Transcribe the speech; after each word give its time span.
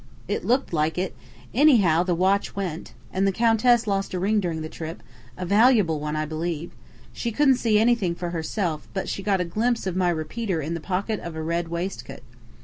"It 0.27 0.43
looked 0.43 0.73
like 0.73 0.97
it. 0.97 1.15
Anyhow, 1.53 2.01
the 2.01 2.15
watch 2.15 2.55
went. 2.55 2.93
And 3.13 3.27
the 3.27 3.31
Countess 3.31 3.85
lost 3.85 4.15
a 4.15 4.19
ring 4.19 4.39
during 4.39 4.63
the 4.63 4.67
trip 4.67 5.03
a 5.37 5.45
valuable 5.45 5.99
one, 5.99 6.15
I 6.15 6.25
believe. 6.25 6.71
She 7.13 7.29
couldn't 7.31 7.57
'see' 7.57 7.77
anything 7.77 8.15
for 8.15 8.31
herself, 8.31 8.87
but 8.95 9.07
she 9.07 9.21
got 9.21 9.41
a 9.41 9.45
glimpse 9.45 9.85
of 9.85 9.95
my 9.95 10.09
repeater 10.09 10.59
in 10.59 10.73
the 10.73 10.79
pocket 10.79 11.19
of 11.19 11.35
a 11.35 11.43
red 11.43 11.67
waistcoat. 11.67 12.23